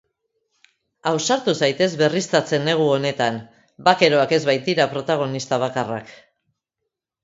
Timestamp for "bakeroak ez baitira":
3.91-4.93